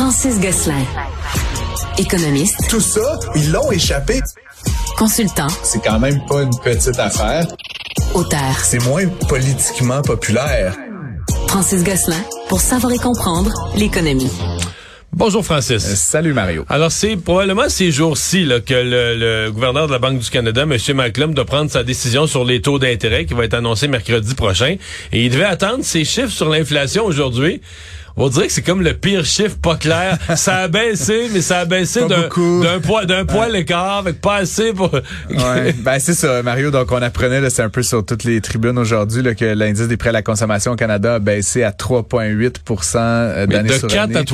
Francis 0.00 0.40
Gosselin. 0.40 0.82
Économiste. 1.98 2.56
Tout 2.70 2.80
ça, 2.80 3.20
ils 3.36 3.52
l'ont 3.52 3.70
échappé. 3.70 4.18
Consultant. 4.96 5.48
C'est 5.62 5.84
quand 5.84 6.00
même 6.00 6.24
pas 6.26 6.40
une 6.40 6.58
petite 6.64 6.98
affaire. 6.98 7.46
Auteur. 8.14 8.58
C'est 8.62 8.82
moins 8.86 9.06
politiquement 9.28 10.00
populaire. 10.00 10.74
Francis 11.48 11.84
Gosselin 11.84 12.24
pour 12.48 12.62
savoir 12.62 12.94
et 12.94 12.96
comprendre 12.96 13.52
l'économie. 13.76 14.32
Bonjour 15.12 15.44
Francis. 15.44 15.84
Euh, 15.84 15.94
salut 15.96 16.32
Mario. 16.32 16.64
Alors 16.70 16.92
c'est 16.92 17.16
probablement 17.16 17.68
ces 17.68 17.90
jours-ci 17.90 18.46
là, 18.46 18.60
que 18.60 18.72
le, 18.72 19.16
le, 19.18 19.50
gouverneur 19.50 19.86
de 19.86 19.92
la 19.92 19.98
Banque 19.98 20.20
du 20.20 20.30
Canada, 20.30 20.62
M. 20.62 20.78
McClum, 20.94 21.34
doit 21.34 21.44
prendre 21.44 21.70
sa 21.70 21.82
décision 21.82 22.26
sur 22.26 22.46
les 22.46 22.62
taux 22.62 22.78
d'intérêt 22.78 23.26
qui 23.26 23.34
va 23.34 23.44
être 23.44 23.52
annoncé 23.54 23.86
mercredi 23.86 24.34
prochain. 24.34 24.76
Et 25.12 25.26
il 25.26 25.30
devait 25.30 25.44
attendre 25.44 25.84
ses 25.84 26.06
chiffres 26.06 26.32
sur 26.32 26.48
l'inflation 26.48 27.04
aujourd'hui 27.04 27.60
on 28.16 28.28
dirait 28.28 28.46
que 28.46 28.52
c'est 28.52 28.62
comme 28.62 28.82
le 28.82 28.94
pire 28.94 29.24
chiffre 29.24 29.56
pas 29.60 29.76
clair. 29.76 30.18
Ça 30.36 30.56
a 30.56 30.68
baissé, 30.68 31.28
mais 31.32 31.40
ça 31.40 31.60
a 31.60 31.64
baissé 31.64 32.00
d'un 32.06 32.28
poids 32.80 33.04
d'un 33.04 33.24
poil 33.24 33.52
l'écart 33.52 33.98
avec 33.98 34.20
pas 34.20 34.36
assez 34.36 34.72
pour. 34.72 34.92
ouais. 34.92 35.74
Ben 35.78 35.98
c'est 35.98 36.14
ça, 36.14 36.42
Mario. 36.42 36.70
Donc 36.70 36.90
on 36.92 37.02
apprenait, 37.02 37.48
c'est 37.50 37.62
un 37.62 37.68
peu 37.68 37.82
sur 37.82 38.04
toutes 38.04 38.24
les 38.24 38.40
tribunes 38.40 38.78
aujourd'hui 38.78 39.22
que 39.34 39.44
l'indice 39.44 39.88
des 39.88 39.96
prêts 39.96 40.10
à 40.10 40.12
la 40.12 40.22
consommation 40.22 40.72
au 40.72 40.76
Canada 40.76 41.14
a 41.14 41.18
baissé 41.18 41.62
à 41.62 41.70
3,8% 41.70 42.96
euh, 42.96 43.46
d'année 43.46 43.72
sur 43.72 43.90
année. 43.92 44.14
De 44.14 44.20
4 44.20 44.30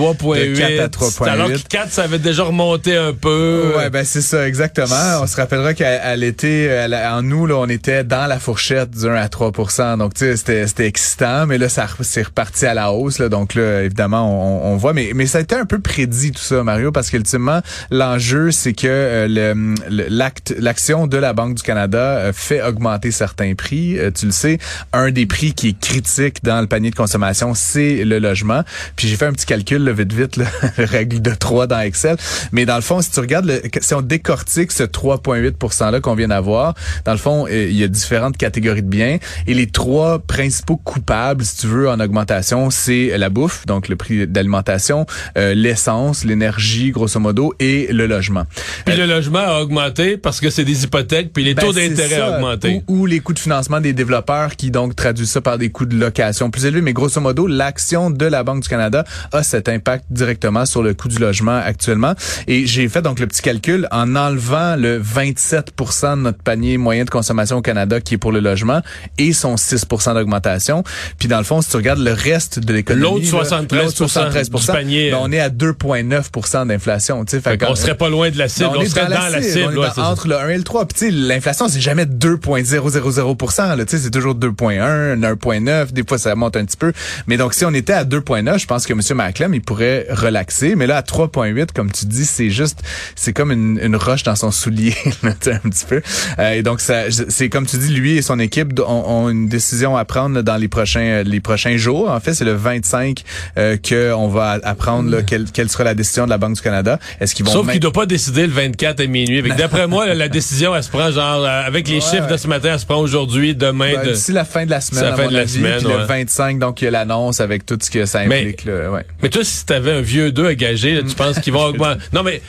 à 0.82 0.88
3,8. 0.88 1.28
Alors 1.28 1.48
que 1.48 1.68
4, 1.68 1.90
ça 1.90 2.02
avait 2.04 2.18
déjà 2.18 2.44
remonté 2.44 2.96
un 2.96 3.12
peu. 3.12 3.72
Ouais, 3.76 3.90
ben 3.90 4.04
c'est 4.04 4.22
ça, 4.22 4.46
exactement. 4.46 5.20
On 5.22 5.26
se 5.26 5.36
rappellera 5.36 5.74
qu'à 5.74 6.14
l'été, 6.16 6.70
en 7.10 7.30
août, 7.30 7.46
là, 7.46 7.56
on 7.56 7.68
était 7.68 8.04
dans 8.04 8.26
la 8.26 8.38
fourchette 8.38 8.90
du 8.90 9.06
1 9.06 9.14
à 9.14 9.26
3% 9.26 9.98
Donc 9.98 10.14
tu 10.14 10.20
sais, 10.20 10.36
c'était 10.36 10.66
c'était 10.66 10.86
excitant, 10.86 11.46
mais 11.46 11.58
là 11.58 11.68
ça 11.68 11.86
c'est 12.00 12.22
reparti 12.22 12.66
à 12.66 12.74
la 12.74 12.92
hausse. 12.92 13.18
Là, 13.18 13.28
donc 13.28 13.54
là 13.54 13.65
évidemment, 13.84 14.70
on, 14.70 14.76
voit, 14.76 14.92
mais, 14.92 15.12
mais 15.14 15.26
ça 15.26 15.38
a 15.38 15.40
été 15.40 15.54
un 15.54 15.64
peu 15.64 15.78
prédit 15.78 16.32
tout 16.32 16.42
ça, 16.42 16.62
Mario, 16.62 16.92
parce 16.92 17.10
qu'ultimement, 17.10 17.60
l'enjeu, 17.90 18.50
c'est 18.50 18.72
que 18.72 18.86
euh, 18.86 19.74
l'acte, 19.88 20.54
l'action 20.58 21.06
de 21.06 21.16
la 21.16 21.32
Banque 21.32 21.54
du 21.54 21.62
Canada 21.62 21.98
euh, 21.98 22.32
fait 22.32 22.62
augmenter 22.62 23.10
certains 23.10 23.54
prix. 23.54 23.98
Euh, 23.98 24.10
tu 24.10 24.26
le 24.26 24.32
sais, 24.32 24.58
un 24.92 25.10
des 25.10 25.26
prix 25.26 25.52
qui 25.52 25.68
est 25.68 25.80
critique 25.80 26.42
dans 26.42 26.60
le 26.60 26.66
panier 26.66 26.90
de 26.90 26.94
consommation, 26.94 27.54
c'est 27.54 28.04
le 28.04 28.18
logement. 28.18 28.62
Puis 28.96 29.08
j'ai 29.08 29.16
fait 29.16 29.26
un 29.26 29.32
petit 29.32 29.46
calcul, 29.46 29.82
là, 29.82 29.92
vite, 29.92 30.12
vite, 30.12 30.36
là, 30.36 30.46
règle 30.78 31.20
de 31.20 31.34
3 31.34 31.66
dans 31.66 31.80
Excel. 31.80 32.16
Mais 32.52 32.66
dans 32.66 32.76
le 32.76 32.82
fond, 32.82 33.00
si 33.00 33.10
tu 33.10 33.20
regardes, 33.20 33.46
le, 33.46 33.62
si 33.80 33.94
on 33.94 34.02
décortique 34.02 34.72
ce 34.72 34.82
3,8 34.82 35.52
%-là 35.52 36.00
qu'on 36.00 36.14
vient 36.14 36.28
d'avoir, 36.28 36.74
dans 37.04 37.12
le 37.12 37.18
fond, 37.18 37.46
il 37.46 37.72
y 37.72 37.84
a 37.84 37.88
différentes 37.88 38.36
catégories 38.36 38.82
de 38.82 38.88
biens. 38.88 39.18
Et 39.46 39.54
les 39.54 39.66
trois 39.66 40.18
principaux 40.18 40.76
coupables, 40.76 41.44
si 41.44 41.56
tu 41.58 41.66
veux, 41.66 41.88
en 41.88 42.00
augmentation, 42.00 42.70
c'est 42.70 43.16
la 43.16 43.28
bouffe 43.28 43.55
donc 43.66 43.88
le 43.88 43.96
prix 43.96 44.26
d'alimentation, 44.26 45.06
euh, 45.38 45.54
l'essence, 45.54 46.24
l'énergie, 46.24 46.90
grosso 46.90 47.18
modo, 47.20 47.54
et 47.58 47.88
le 47.92 48.06
logement. 48.06 48.44
Puis 48.84 48.96
le 48.96 49.06
logement 49.06 49.38
a 49.38 49.60
augmenté 49.60 50.16
parce 50.16 50.40
que 50.40 50.50
c'est 50.50 50.64
des 50.64 50.84
hypothèques, 50.84 51.32
puis 51.32 51.44
les 51.44 51.54
ben, 51.54 51.64
taux 51.64 51.72
d'intérêt 51.72 52.22
ont 52.22 52.34
augmenté. 52.36 52.82
Ou, 52.88 53.06
les 53.06 53.20
coûts 53.20 53.32
de 53.32 53.38
financement 53.38 53.80
des 53.80 53.92
développeurs 53.92 54.56
qui 54.56 54.70
donc 54.70 54.96
traduisent 54.96 55.30
ça 55.30 55.40
par 55.40 55.58
des 55.58 55.70
coûts 55.70 55.86
de 55.86 55.96
location 55.96 56.50
plus 56.50 56.66
élevés. 56.66 56.82
Mais 56.82 56.92
grosso 56.92 57.20
modo, 57.20 57.46
l'action 57.46 58.10
de 58.10 58.26
la 58.26 58.42
Banque 58.42 58.62
du 58.62 58.68
Canada 58.68 59.04
a 59.32 59.42
cet 59.42 59.68
impact 59.68 60.04
directement 60.10 60.66
sur 60.66 60.82
le 60.82 60.94
coût 60.94 61.08
du 61.08 61.18
logement 61.18 61.56
actuellement. 61.56 62.14
Et 62.46 62.66
j'ai 62.66 62.88
fait 62.88 63.02
donc 63.02 63.20
le 63.20 63.26
petit 63.26 63.42
calcul 63.42 63.88
en 63.90 64.16
enlevant 64.16 64.76
le 64.76 64.98
27 64.98 65.72
de 65.76 66.14
notre 66.16 66.42
panier 66.42 66.76
moyen 66.78 67.04
de 67.04 67.10
consommation 67.10 67.58
au 67.58 67.62
Canada 67.62 68.00
qui 68.00 68.14
est 68.14 68.18
pour 68.18 68.32
le 68.32 68.40
logement 68.40 68.80
et 69.18 69.32
son 69.32 69.56
6 69.56 69.86
d'augmentation. 70.14 70.84
Puis 71.18 71.28
dans 71.28 71.38
le 71.38 71.44
fond, 71.44 71.62
si 71.62 71.70
tu 71.70 71.76
regardes 71.76 72.00
le 72.00 72.12
reste 72.12 72.58
de 72.60 72.72
l'économie, 72.72 73.26
73, 73.48 74.50
du 74.50 74.66
panier. 74.66 75.10
Ben, 75.10 75.18
on 75.20 75.32
est 75.32 75.40
à 75.40 75.48
2,9% 75.48 76.66
d'inflation. 76.66 77.24
On 77.68 77.74
serait 77.74 77.96
pas 77.96 78.08
loin 78.08 78.30
de 78.30 78.38
la 78.38 78.48
cible. 78.48 78.70
On, 78.76 78.84
serait 78.84 79.06
dans, 79.06 79.28
la 79.28 79.42
cible. 79.42 79.78
entre 79.96 80.28
le 80.28 80.36
1 80.36 80.48
et 80.48 80.56
le 80.58 80.64
3. 80.64 80.86
Puis 80.86 81.10
l'inflation, 81.10 81.68
c'est 81.68 81.80
jamais 81.80 82.04
2,000% 82.04 83.86
C'est 83.86 84.10
toujours 84.10 84.34
2,1, 84.34 85.20
1,9. 85.20 85.92
Des 85.92 86.02
fois, 86.06 86.18
ça 86.18 86.34
monte 86.34 86.56
un 86.56 86.64
petit 86.64 86.76
peu. 86.76 86.92
Mais 87.26 87.36
donc, 87.36 87.54
si 87.54 87.64
on 87.64 87.74
était 87.74 87.92
à 87.92 88.04
2,9, 88.04 88.58
je 88.58 88.66
pense 88.66 88.86
que 88.86 88.92
M. 88.92 89.00
Maclem, 89.16 89.54
il 89.54 89.62
pourrait 89.62 90.06
relaxer. 90.10 90.76
Mais 90.76 90.86
là, 90.86 90.98
à 90.98 91.02
3,8, 91.02 91.68
comme 91.74 91.90
tu 91.90 92.06
dis, 92.06 92.26
c'est 92.26 92.50
juste, 92.50 92.82
c'est 93.14 93.32
comme 93.32 93.52
une, 93.52 93.78
une, 93.82 93.96
roche 93.96 94.22
dans 94.22 94.36
son 94.36 94.50
soulier, 94.50 94.94
un 95.22 95.32
petit 95.32 95.84
peu. 95.88 96.02
Euh, 96.38 96.52
et 96.52 96.62
donc, 96.62 96.80
c'est 96.80 97.48
comme 97.48 97.66
tu 97.66 97.78
dis, 97.78 97.88
lui 97.88 98.16
et 98.16 98.22
son 98.22 98.38
équipe 98.38 98.78
ont, 98.86 99.28
une 99.28 99.48
décision 99.48 99.96
à 99.96 100.04
prendre 100.04 100.42
dans 100.42 100.56
les 100.56 100.68
prochains, 100.68 101.22
les 101.22 101.40
prochains 101.40 101.76
jours. 101.76 102.10
En 102.10 102.20
fait, 102.20 102.34
c'est 102.34 102.44
le 102.44 102.54
25 102.54 103.22
euh, 103.58 103.76
qu'on 103.76 104.28
va 104.28 104.58
apprendre 104.62 105.10
là, 105.10 105.22
quelle, 105.22 105.44
quelle, 105.52 105.68
sera 105.68 105.84
la 105.84 105.94
décision 105.94 106.24
de 106.24 106.30
la 106.30 106.38
Banque 106.38 106.54
du 106.54 106.62
Canada. 106.62 106.98
Est-ce 107.20 107.34
qu'ils 107.34 107.44
vont 107.46 107.52
Sauf 107.52 107.70
qu'il 107.70 107.80
doit 107.80 107.92
pas 107.92 108.06
décider 108.06 108.46
le 108.46 108.52
24 108.52 109.00
à 109.00 109.06
minuit. 109.06 109.42
D'après 109.56 109.86
moi, 109.86 110.12
la 110.14 110.28
décision, 110.28 110.74
elle 110.74 110.82
se 110.82 110.90
prend 110.90 111.10
genre 111.10 111.44
euh, 111.44 111.66
avec 111.66 111.88
les 111.88 112.00
chiffres 112.00 112.28
de 112.28 112.36
ce 112.36 112.48
matin, 112.48 112.70
elle 112.72 112.80
se 112.80 112.86
prend 112.86 112.98
aujourd'hui, 112.98 113.54
demain. 113.54 113.92
Ben, 113.94 114.12
D'ici 114.12 114.32
la 114.32 114.44
fin 114.44 114.64
de 114.64 114.70
la 114.70 114.80
semaine. 114.80 115.04
La 115.04 115.16
fin 115.16 115.28
de 115.28 115.34
la 115.34 115.46
semaine. 115.46 115.82
le 115.82 116.04
25, 116.04 116.58
donc 116.58 116.82
il 116.82 116.86
y 116.86 116.88
a 116.88 116.90
l'annonce 116.90 117.40
avec 117.40 117.66
tout 117.66 117.78
ce 117.80 117.90
que 117.90 118.06
ça 118.06 118.20
implique. 118.20 118.64
Mais, 118.66 118.72
là, 118.72 119.02
mais 119.22 119.28
toi, 119.28 119.42
si 119.44 119.64
tu 119.64 119.72
avais 119.72 119.92
un 119.92 120.00
vieux 120.00 120.32
2 120.32 120.46
à 120.46 120.54
gager, 120.54 121.02
tu 121.06 121.14
penses 121.14 121.38
qu'ils 121.40 121.52
vont 121.52 121.64
augmenter? 121.64 122.00
Non, 122.12 122.22
mais 122.22 122.40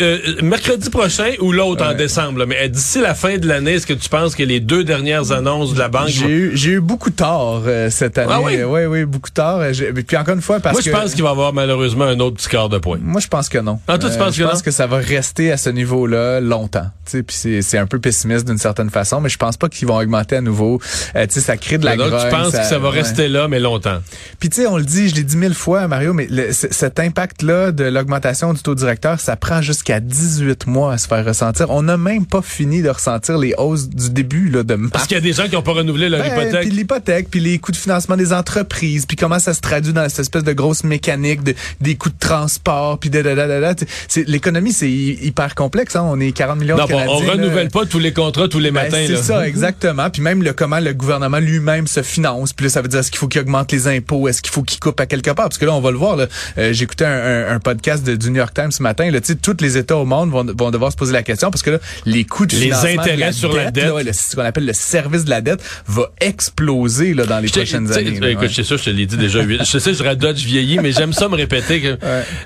euh, 0.00 0.18
mercredi 0.42 0.90
prochain 0.90 1.32
ou 1.40 1.52
l'autre 1.52 1.84
en 1.84 1.94
décembre. 1.94 2.44
mais 2.46 2.68
d'ici 2.68 3.00
la 3.00 3.14
fin 3.14 3.38
de 3.38 3.46
l'année, 3.46 3.74
est-ce 3.74 3.86
que 3.86 3.94
tu 3.94 4.08
penses 4.08 4.34
que 4.34 4.42
les 4.42 4.60
deux 4.60 4.84
dernières 4.84 5.32
annonces 5.32 5.74
de 5.74 5.78
la 5.78 5.88
banque 5.88 6.08
J'ai 6.08 6.28
eu, 6.28 6.50
j'ai 6.54 6.72
eu 6.72 6.80
beaucoup 6.80 7.10
tort 7.10 7.62
cette 7.88 8.18
année. 8.18 8.32
Ah 8.32 8.40
oui? 8.40 8.62
oui, 8.62 8.84
oui, 8.84 9.04
beaucoup 9.04 9.30
tort. 9.30 9.62
Puis 10.10 10.16
encore 10.16 10.34
une 10.34 10.42
fois, 10.42 10.58
parce 10.58 10.74
Moi, 10.74 10.82
je 10.84 10.90
pense 10.90 11.14
qu'il 11.14 11.22
va 11.22 11.28
y 11.28 11.30
avoir 11.30 11.52
malheureusement 11.52 12.02
un 12.02 12.18
autre 12.18 12.34
petit 12.34 12.48
quart 12.48 12.68
de 12.68 12.78
point. 12.78 12.98
Moi, 13.00 13.20
je 13.20 13.28
pense 13.28 13.48
que 13.48 13.58
non. 13.58 13.78
Ah, 13.86 13.96
toi, 13.96 14.10
tu 14.10 14.18
penses 14.18 14.30
euh, 14.30 14.42
je 14.42 14.42
pense 14.42 14.60
que 14.60 14.72
ça 14.72 14.88
va 14.88 14.96
rester 14.96 15.52
à 15.52 15.56
ce 15.56 15.70
niveau-là 15.70 16.40
longtemps. 16.40 16.90
Puis 17.04 17.62
c'est 17.62 17.78
un 17.78 17.86
peu 17.86 18.00
pessimiste 18.00 18.44
d'une 18.44 18.58
certaine 18.58 18.90
façon, 18.90 19.20
mais 19.20 19.28
je 19.28 19.38
pense 19.38 19.56
pas 19.56 19.68
qu'ils 19.68 19.86
vont 19.86 19.96
augmenter 19.96 20.34
à 20.34 20.40
nouveau. 20.40 20.80
Euh, 21.14 21.26
sais, 21.28 21.38
ça 21.38 21.56
crée 21.56 21.78
de 21.78 21.84
la 21.84 21.96
grogne. 21.96 22.10
Tu 22.10 22.28
penses 22.28 22.50
que 22.50 22.64
ça 22.64 22.80
va 22.80 22.90
rester 22.90 23.28
là, 23.28 23.46
mais 23.46 23.60
longtemps. 23.60 24.00
Puis 24.40 24.48
tu 24.48 24.62
sais, 24.62 24.66
on 24.66 24.78
le 24.78 24.84
dit, 24.84 25.10
je 25.10 25.14
l'ai 25.14 25.22
dit 25.22 25.36
mille 25.36 25.54
fois, 25.54 25.86
Mario, 25.86 26.12
mais 26.12 26.26
cet 26.52 26.98
impact-là 26.98 27.70
de 27.70 27.84
l'augmentation 27.84 28.52
du 28.52 28.62
taux 28.62 28.74
directeur, 28.74 29.20
ça 29.20 29.36
prend 29.36 29.62
jusqu'à 29.62 30.00
18 30.00 30.66
mois 30.66 30.94
à 30.94 30.98
se 30.98 31.06
faire 31.06 31.24
ressentir. 31.24 31.70
On 31.70 31.82
n'a 31.82 31.96
même 31.96 32.26
pas 32.26 32.42
fini 32.42 32.82
de 32.82 32.90
ressentir 32.90 33.38
les 33.38 33.54
hausses 33.58 33.88
du 33.88 34.10
début 34.10 34.50
là, 34.50 34.64
de 34.64 34.74
mars. 34.74 34.90
Parce 34.92 35.06
qu'il 35.06 35.16
y 35.16 35.18
a 35.18 35.22
des 35.22 35.34
gens 35.34 35.44
qui 35.44 35.52
n'ont 35.52 35.62
pas 35.62 35.74
renouvelé 35.74 36.08
leur 36.08 36.20
ben, 36.20 36.32
hypothèque. 36.32 36.62
Puis 36.62 36.70
l'hypothèque, 36.70 37.28
puis 37.30 37.38
les 37.38 37.60
coûts 37.60 37.70
de 37.70 37.76
financement 37.76 38.16
des 38.16 38.32
entreprises, 38.32 39.06
puis 39.06 39.16
comment 39.16 39.38
ça 39.38 39.54
se 39.54 39.60
traduit 39.60 39.92
dans 39.92 39.99
cette 40.08 40.20
espèce 40.20 40.44
de 40.44 40.52
grosse 40.52 40.84
mécanique 40.84 41.42
de, 41.42 41.54
des 41.80 41.96
coûts 41.96 42.10
de 42.10 42.18
transport, 42.18 42.98
puis 42.98 43.10
de, 43.10 43.22
de, 43.22 44.24
l'économie, 44.26 44.72
c'est 44.72 44.90
hyper 44.90 45.54
complexe. 45.54 45.96
Hein? 45.96 46.06
On 46.06 46.20
est 46.20 46.32
40 46.32 46.58
millions 46.58 46.76
de 46.76 46.82
Canadiens. 46.82 47.12
on 47.12 47.18
renouvelle 47.18 47.70
pas 47.70 47.86
tous 47.86 47.98
les 47.98 48.12
contrats 48.12 48.48
tous 48.48 48.58
les 48.58 48.70
ben, 48.70 48.84
matins. 48.84 49.04
C'est 49.06 49.16
ça, 49.16 49.46
exactement. 49.46 50.10
Puis 50.10 50.22
même 50.22 50.42
le 50.42 50.52
comment 50.52 50.80
le 50.80 50.92
gouvernement 50.92 51.38
lui-même 51.38 51.86
se 51.86 52.02
finance. 52.02 52.52
Puis 52.52 52.64
là, 52.66 52.70
ça 52.70 52.82
veut 52.82 52.88
dire 52.88 53.00
est-ce 53.00 53.10
qu'il 53.10 53.18
faut 53.18 53.28
qu'il 53.28 53.40
augmente 53.40 53.72
les 53.72 53.88
impôts, 53.88 54.28
est-ce 54.28 54.42
qu'il 54.42 54.52
faut 54.52 54.62
qu'il 54.62 54.78
coupe 54.78 55.00
à 55.00 55.06
quelque 55.06 55.30
part? 55.30 55.48
Parce 55.48 55.58
que 55.58 55.64
là, 55.64 55.74
on 55.74 55.80
va 55.80 55.90
le 55.90 55.96
voir. 55.96 56.18
Euh, 56.58 56.72
J'écoutais 56.72 57.04
un, 57.04 57.54
un, 57.54 57.60
podcast 57.60 58.04
de, 58.04 58.16
du 58.16 58.30
New 58.30 58.36
York 58.36 58.54
Times 58.54 58.72
ce 58.72 58.82
matin. 58.82 59.10
Là, 59.10 59.20
tous 59.20 59.56
les 59.60 59.76
États 59.78 59.96
au 59.96 60.04
monde 60.04 60.30
vont, 60.30 60.44
vont 60.44 60.70
devoir 60.70 60.92
se 60.92 60.96
poser 60.96 61.12
la 61.12 61.22
question 61.22 61.50
parce 61.50 61.62
que 61.62 61.70
là, 61.70 61.78
les 62.06 62.24
coûts 62.24 62.46
de 62.46 62.56
les 62.56 62.72
intérêts 62.72 63.32
sur 63.32 63.54
la 63.54 63.70
dette, 63.70 64.14
ce 64.14 64.36
qu'on 64.36 64.42
appelle 64.42 64.66
le 64.66 64.72
service 64.72 65.24
de 65.24 65.30
la 65.30 65.40
dette, 65.40 65.62
va 65.86 66.10
exploser 66.20 67.14
là, 67.14 67.26
dans 67.26 67.40
les 67.40 67.48
prochaines 67.48 67.92
années. 67.92 68.20
Écoute, 68.30 68.50
sais 68.50 68.64
ça, 68.64 68.76
je 68.76 68.84
te 68.84 68.90
l'ai 68.90 69.06
dit 69.06 69.16
déjà. 69.16 69.42
je 69.42 69.78
sais, 69.92 69.98
je 69.98 70.02
radote, 70.02 70.36
je 70.36 70.46
vieillis, 70.46 70.78
mais 70.78 70.92
j'aime 70.92 71.12
ça 71.12 71.28
me 71.28 71.36
répéter. 71.36 71.80
Que, 71.80 71.98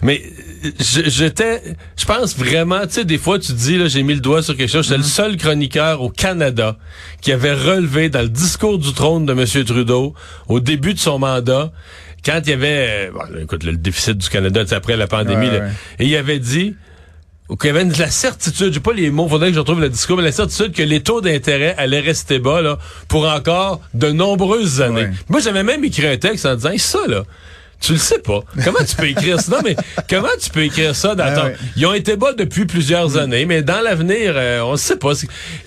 Mais 0.02 0.22
j'étais, 0.78 1.62
je 1.96 2.04
pense 2.04 2.36
vraiment, 2.36 2.80
tu 2.82 2.94
sais, 2.94 3.04
des 3.04 3.18
fois 3.18 3.38
tu 3.38 3.52
dis 3.52 3.76
là, 3.78 3.88
j'ai 3.88 4.02
mis 4.02 4.14
le 4.14 4.20
doigt 4.20 4.42
sur 4.42 4.56
quelque 4.56 4.70
chose. 4.70 4.84
J'étais 4.84 4.98
le 4.98 5.04
mm-hmm. 5.04 5.06
seul 5.06 5.36
chroniqueur 5.36 6.02
au 6.02 6.10
Canada 6.10 6.76
qui 7.20 7.32
avait 7.32 7.54
relevé 7.54 8.08
dans 8.08 8.22
le 8.22 8.28
discours 8.28 8.78
du 8.78 8.92
trône 8.92 9.26
de 9.26 9.32
M. 9.32 9.64
Trudeau 9.64 10.14
au 10.48 10.60
début 10.60 10.94
de 10.94 10.98
son 10.98 11.18
mandat 11.18 11.72
quand 12.24 12.40
il 12.44 12.50
y 12.50 12.52
avait, 12.52 13.10
bon, 13.12 13.40
écoute, 13.40 13.64
le 13.64 13.76
déficit 13.76 14.16
du 14.16 14.28
Canada 14.28 14.64
après 14.70 14.96
la 14.96 15.06
pandémie, 15.06 15.48
et 15.98 16.06
il 16.06 16.16
avait 16.16 16.38
dit 16.38 16.74
qu'il 17.48 17.66
y 17.66 17.70
avait 17.70 17.84
la 17.84 18.10
certitude, 18.10 18.72
j'ai 18.72 18.80
pas 18.80 18.92
les 18.92 19.10
mots, 19.10 19.28
faudrait 19.28 19.48
que 19.48 19.54
je 19.54 19.60
retrouve 19.60 19.80
le 19.80 19.90
discours, 19.90 20.16
mais 20.16 20.22
la 20.22 20.32
certitude 20.32 20.72
que 20.72 20.82
les 20.82 21.02
taux 21.02 21.20
d'intérêt 21.20 21.74
allaient 21.76 22.00
rester 22.00 22.38
bas 22.38 22.62
là, 22.62 22.78
pour 23.08 23.28
encore 23.28 23.80
de 23.92 24.10
nombreuses 24.10 24.80
années. 24.80 25.08
Moi, 25.28 25.40
j'avais 25.40 25.62
même 25.62 25.84
écrit 25.84 26.06
un 26.06 26.16
texte 26.16 26.46
en 26.46 26.54
disant, 26.54 26.70
ça 26.78 27.06
là, 27.06 27.24
tu 27.84 27.92
le 27.92 27.98
sais 27.98 28.18
pas. 28.18 28.40
Comment 28.64 28.78
tu 28.86 28.96
peux 28.96 29.08
écrire 29.08 29.40
ça? 29.40 29.52
Non, 29.52 29.62
mais 29.62 29.76
comment 30.08 30.28
tu 30.40 30.48
peux 30.50 30.62
écrire 30.62 30.96
ça 30.96 31.14
dans 31.14 31.34
ton... 31.34 31.52
Ils 31.76 31.86
ont 31.86 31.92
été 31.92 32.16
bas 32.16 32.32
depuis 32.32 32.64
plusieurs 32.64 33.10
mm. 33.10 33.18
années, 33.18 33.46
mais 33.46 33.62
dans 33.62 33.80
l'avenir, 33.82 34.32
euh, 34.36 34.62
on 34.62 34.72
ne 34.72 34.76
sait 34.76 34.96
pas. 34.96 35.12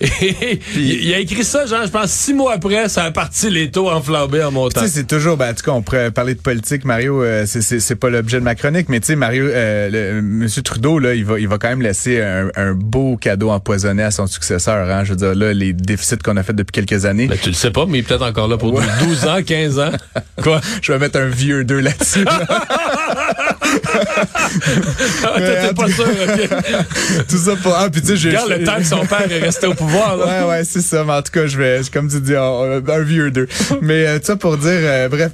il 0.00 1.14
a 1.14 1.18
écrit 1.18 1.44
ça, 1.44 1.66
genre, 1.66 1.84
je 1.84 1.90
pense, 1.90 2.10
six 2.10 2.34
mois 2.34 2.54
après, 2.54 2.88
ça 2.88 3.04
a 3.04 3.10
parti 3.12 3.50
les 3.50 3.70
taux 3.70 3.88
enflammés 3.88 4.42
en 4.42 4.50
montant. 4.50 4.80
Tu 4.80 4.86
sais, 4.86 4.92
c'est 4.92 5.06
toujours, 5.06 5.36
ben, 5.36 5.50
en 5.50 5.54
tout 5.54 5.62
cas, 5.62 5.70
on 5.70 5.82
pourrait 5.82 6.10
parler 6.10 6.34
de 6.34 6.40
politique, 6.40 6.84
Mario, 6.84 7.22
euh, 7.22 7.44
c'est 7.46 7.96
pas 7.96 8.10
l'objet 8.10 8.38
de 8.38 8.44
ma 8.44 8.56
chronique, 8.56 8.88
mais 8.88 8.98
tu 8.98 9.06
sais, 9.06 9.16
Mario, 9.16 9.44
euh, 9.44 10.18
M. 10.18 10.48
Trudeau, 10.64 10.98
là, 10.98 11.14
il 11.14 11.24
va, 11.24 11.38
il 11.38 11.46
va 11.46 11.58
quand 11.58 11.68
même 11.68 11.82
laisser 11.82 12.20
un, 12.20 12.72
beau 12.74 13.16
cadeau 13.16 13.50
empoisonné 13.50 14.02
à 14.02 14.10
son 14.10 14.26
successeur. 14.26 14.90
Hein? 14.90 15.04
Je 15.04 15.10
veux 15.10 15.16
dire, 15.16 15.34
là, 15.34 15.52
les 15.52 15.72
déficits 15.72 16.18
qu'on 16.18 16.36
a 16.36 16.42
fait 16.42 16.52
depuis 16.52 16.72
quelques 16.72 17.04
années. 17.04 17.28
Ben, 17.28 17.38
tu 17.40 17.50
le 17.50 17.54
sais 17.54 17.70
pas, 17.70 17.86
mais 17.86 17.98
il 17.98 18.00
est 18.00 18.04
peut-être 18.04 18.26
encore 18.26 18.48
là 18.48 18.56
pour 18.56 18.72
12 18.72 19.26
ans, 19.26 19.42
15 19.44 19.78
ans. 19.78 19.92
Quoi? 20.42 20.60
Je 20.82 20.92
vais 20.92 20.98
mettre 20.98 21.18
un 21.18 21.28
vieux 21.28 21.64
deux 21.64 21.80
là 21.80 21.90
ça. 22.08 22.20
Ah, 25.24 25.34
T'es 25.38 25.74
pas 25.74 25.88
sûr, 25.88 26.06
ok. 26.06 27.26
tout 27.28 27.36
ça 27.36 27.56
pour 27.56 27.74
ah 27.76 27.88
puis 27.90 28.00
tu 28.00 28.08
sais 28.08 28.16
j'ai 28.16 28.28
Regarde 28.30 28.50
le 28.50 28.64
temps 28.64 28.76
que 28.76 28.84
son 28.84 29.06
père 29.06 29.30
est 29.30 29.38
resté 29.38 29.66
au 29.66 29.74
pouvoir, 29.74 30.16
là. 30.16 30.26
Ouais, 30.26 30.50
ouais, 30.50 30.64
c'est 30.64 30.80
ça. 30.80 31.04
Mais 31.04 31.12
en 31.12 31.22
tout 31.22 31.32
cas, 31.32 31.46
je 31.46 31.58
vais, 31.58 31.80
comme 31.92 32.08
tu 32.08 32.20
dis, 32.20 32.34
un, 32.34 32.82
un 32.86 33.02
vieux 33.02 33.30
deux. 33.30 33.48
Mais 33.82 34.06
euh, 34.06 34.18
ça 34.22 34.36
pour 34.36 34.56
dire, 34.56 34.70
euh, 34.72 35.08
bref, 35.08 35.32